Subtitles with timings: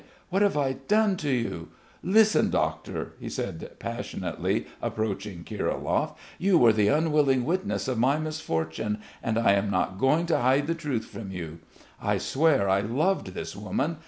[0.31, 1.69] What have I done to you?
[2.01, 6.15] Listen, doctor," he said passionately approaching Kirilov.
[6.39, 10.65] "You were the unwilling witness of my misfortune, and I am not going to hide
[10.65, 11.59] the truth from you.
[12.01, 13.97] I swear I loved this woman.